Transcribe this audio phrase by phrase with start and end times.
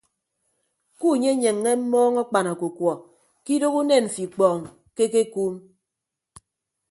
[0.99, 2.93] Kunyenyeññe mmọọñ akpan ọkukuọ
[3.43, 4.59] ke idooho unen mfo ikpọọñ
[4.95, 5.53] ke ekekuum.